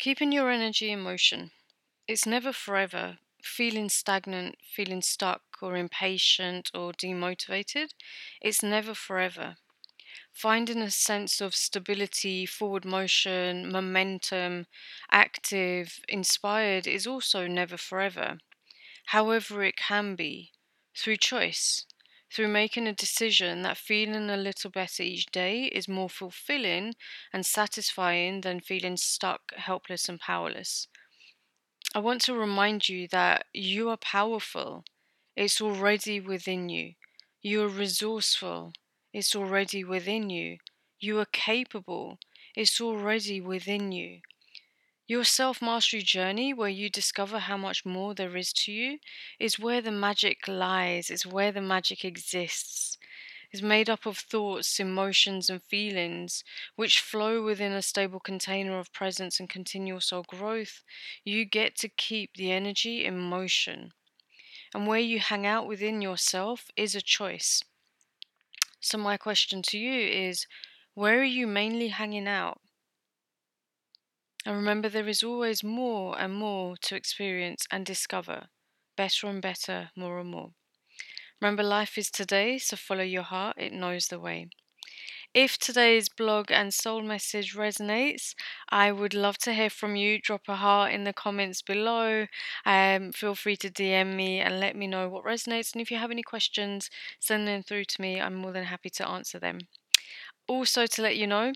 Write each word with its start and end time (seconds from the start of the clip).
Keeping 0.00 0.32
your 0.32 0.50
energy 0.50 0.90
in 0.90 1.00
motion. 1.00 1.52
It's 2.08 2.26
never 2.26 2.52
forever. 2.52 3.18
Feeling 3.44 3.88
stagnant, 3.88 4.56
feeling 4.74 5.00
stuck, 5.00 5.42
or 5.62 5.76
impatient, 5.76 6.72
or 6.74 6.92
demotivated, 6.92 7.90
it's 8.40 8.64
never 8.64 8.94
forever. 8.94 9.58
Finding 10.32 10.82
a 10.82 10.90
sense 10.90 11.40
of 11.40 11.54
stability, 11.54 12.46
forward 12.46 12.84
motion, 12.84 13.70
momentum, 13.70 14.66
active, 15.10 16.00
inspired 16.08 16.86
is 16.86 17.06
also 17.06 17.46
never 17.46 17.76
forever. 17.76 18.38
However, 19.06 19.64
it 19.64 19.76
can 19.76 20.16
be 20.16 20.52
through 20.96 21.18
choice, 21.18 21.86
through 22.32 22.48
making 22.48 22.86
a 22.86 22.92
decision 22.94 23.62
that 23.62 23.76
feeling 23.78 24.30
a 24.30 24.36
little 24.36 24.70
better 24.70 25.02
each 25.02 25.26
day 25.26 25.64
is 25.66 25.88
more 25.88 26.08
fulfilling 26.10 26.94
and 27.32 27.44
satisfying 27.46 28.42
than 28.42 28.60
feeling 28.60 28.96
stuck, 28.96 29.54
helpless, 29.56 30.08
and 30.08 30.20
powerless. 30.20 30.88
I 31.94 32.00
want 32.00 32.20
to 32.22 32.34
remind 32.34 32.88
you 32.88 33.06
that 33.08 33.46
you 33.52 33.90
are 33.90 33.96
powerful. 33.96 34.84
It's 35.36 35.60
already 35.60 36.20
within 36.20 36.68
you. 36.68 36.94
You 37.42 37.62
are 37.64 37.68
resourceful. 37.68 38.72
It's 39.12 39.36
already 39.36 39.84
within 39.84 40.30
you. 40.30 40.58
You 40.98 41.20
are 41.20 41.26
capable. 41.26 42.18
It's 42.56 42.80
already 42.80 43.40
within 43.40 43.92
you. 43.92 44.22
Your 45.10 45.24
self 45.24 45.60
mastery 45.60 46.02
journey, 46.02 46.54
where 46.54 46.68
you 46.68 46.88
discover 46.88 47.40
how 47.40 47.56
much 47.56 47.84
more 47.84 48.14
there 48.14 48.36
is 48.36 48.52
to 48.52 48.70
you, 48.70 49.00
is 49.40 49.58
where 49.58 49.80
the 49.80 49.90
magic 49.90 50.46
lies, 50.46 51.10
is 51.10 51.26
where 51.26 51.50
the 51.50 51.60
magic 51.60 52.04
exists. 52.04 52.96
Is 53.50 53.60
made 53.60 53.90
up 53.90 54.06
of 54.06 54.18
thoughts, 54.18 54.78
emotions, 54.78 55.50
and 55.50 55.60
feelings 55.64 56.44
which 56.76 57.00
flow 57.00 57.42
within 57.42 57.72
a 57.72 57.82
stable 57.82 58.20
container 58.20 58.78
of 58.78 58.92
presence 58.92 59.40
and 59.40 59.50
continual 59.50 60.00
soul 60.00 60.22
growth. 60.28 60.84
You 61.24 61.44
get 61.44 61.74
to 61.78 61.88
keep 61.88 62.36
the 62.36 62.52
energy 62.52 63.04
in 63.04 63.18
motion. 63.18 63.92
And 64.72 64.86
where 64.86 65.00
you 65.00 65.18
hang 65.18 65.44
out 65.44 65.66
within 65.66 66.00
yourself 66.00 66.70
is 66.76 66.94
a 66.94 67.02
choice. 67.02 67.64
So, 68.80 68.96
my 68.96 69.16
question 69.16 69.60
to 69.62 69.76
you 69.76 70.06
is 70.08 70.46
where 70.94 71.18
are 71.18 71.24
you 71.24 71.48
mainly 71.48 71.88
hanging 71.88 72.28
out? 72.28 72.60
Remember, 74.56 74.88
there 74.88 75.08
is 75.08 75.22
always 75.22 75.62
more 75.62 76.18
and 76.18 76.34
more 76.34 76.76
to 76.82 76.96
experience 76.96 77.66
and 77.70 77.86
discover, 77.86 78.48
better 78.96 79.28
and 79.28 79.40
better, 79.40 79.90
more 79.96 80.18
and 80.18 80.30
more. 80.30 80.50
Remember, 81.40 81.62
life 81.62 81.96
is 81.96 82.10
today, 82.10 82.58
so 82.58 82.76
follow 82.76 83.02
your 83.02 83.22
heart, 83.22 83.56
it 83.58 83.72
knows 83.72 84.08
the 84.08 84.20
way. 84.20 84.48
If 85.32 85.58
today's 85.58 86.08
blog 86.08 86.50
and 86.50 86.74
soul 86.74 87.02
message 87.02 87.54
resonates, 87.54 88.34
I 88.68 88.90
would 88.90 89.14
love 89.14 89.38
to 89.38 89.54
hear 89.54 89.70
from 89.70 89.94
you. 89.94 90.20
Drop 90.20 90.48
a 90.48 90.56
heart 90.56 90.92
in 90.92 91.04
the 91.04 91.12
comments 91.12 91.62
below. 91.62 92.26
Um, 92.66 93.12
feel 93.12 93.36
free 93.36 93.56
to 93.58 93.70
DM 93.70 94.16
me 94.16 94.40
and 94.40 94.58
let 94.58 94.74
me 94.74 94.88
know 94.88 95.08
what 95.08 95.24
resonates. 95.24 95.72
And 95.72 95.80
if 95.80 95.90
you 95.92 95.98
have 95.98 96.10
any 96.10 96.24
questions, 96.24 96.90
send 97.20 97.46
them 97.46 97.62
through 97.62 97.84
to 97.84 98.00
me. 98.02 98.20
I'm 98.20 98.34
more 98.34 98.52
than 98.52 98.64
happy 98.64 98.90
to 98.90 99.08
answer 99.08 99.38
them. 99.38 99.60
Also, 100.48 100.86
to 100.86 101.02
let 101.02 101.16
you 101.16 101.28
know, 101.28 101.52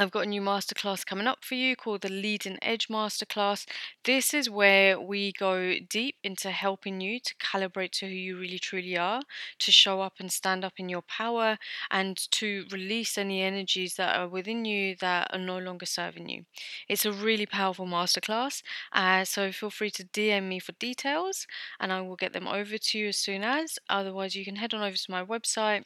I've 0.00 0.12
got 0.12 0.26
a 0.26 0.28
new 0.28 0.40
masterclass 0.40 1.04
coming 1.04 1.26
up 1.26 1.44
for 1.44 1.56
you 1.56 1.74
called 1.74 2.02
the 2.02 2.08
Leading 2.08 2.56
Edge 2.62 2.86
Masterclass. 2.86 3.66
This 4.04 4.32
is 4.32 4.48
where 4.48 5.00
we 5.00 5.32
go 5.32 5.74
deep 5.90 6.14
into 6.22 6.52
helping 6.52 7.00
you 7.00 7.18
to 7.18 7.34
calibrate 7.34 7.90
to 7.94 8.06
who 8.06 8.14
you 8.14 8.38
really 8.38 8.60
truly 8.60 8.96
are, 8.96 9.22
to 9.58 9.72
show 9.72 10.00
up 10.00 10.14
and 10.20 10.30
stand 10.30 10.64
up 10.64 10.74
in 10.76 10.88
your 10.88 11.02
power, 11.02 11.58
and 11.90 12.16
to 12.30 12.66
release 12.70 13.18
any 13.18 13.42
energies 13.42 13.96
that 13.96 14.16
are 14.16 14.28
within 14.28 14.64
you 14.64 14.94
that 15.00 15.30
are 15.32 15.38
no 15.40 15.58
longer 15.58 15.86
serving 15.86 16.28
you. 16.28 16.44
It's 16.88 17.04
a 17.04 17.10
really 17.10 17.46
powerful 17.46 17.86
masterclass, 17.86 18.62
uh, 18.92 19.24
so 19.24 19.50
feel 19.50 19.70
free 19.70 19.90
to 19.90 20.04
DM 20.04 20.44
me 20.44 20.60
for 20.60 20.72
details 20.78 21.48
and 21.80 21.92
I 21.92 22.02
will 22.02 22.14
get 22.14 22.32
them 22.32 22.46
over 22.46 22.78
to 22.78 22.98
you 22.98 23.08
as 23.08 23.16
soon 23.16 23.42
as. 23.42 23.80
Otherwise, 23.90 24.36
you 24.36 24.44
can 24.44 24.56
head 24.56 24.74
on 24.74 24.80
over 24.80 24.96
to 24.96 25.10
my 25.10 25.24
website 25.24 25.82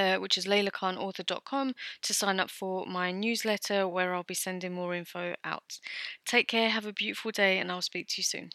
uh, 0.00 0.16
which 0.18 0.36
is 0.38 0.46
leilakhanauthor.com 0.46 1.74
to 2.02 2.14
sign 2.14 2.40
up 2.40 2.50
for 2.50 2.86
my 2.86 3.12
newsletter 3.12 3.86
where 3.88 4.14
I'll 4.14 4.22
be 4.22 4.34
sending 4.34 4.72
more 4.72 4.94
info 4.94 5.34
out. 5.44 5.78
Take 6.26 6.48
care, 6.48 6.70
have 6.70 6.86
a 6.86 6.92
beautiful 6.92 7.30
day, 7.32 7.58
and 7.58 7.70
I'll 7.70 7.82
speak 7.82 8.08
to 8.08 8.14
you 8.18 8.24
soon. 8.24 8.50